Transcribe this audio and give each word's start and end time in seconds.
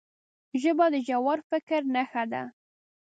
ژبه 0.61 0.85
د 0.93 0.95
ژور 1.07 1.39
فکر 1.49 1.81
نښه 1.95 2.23
ده 2.31 2.43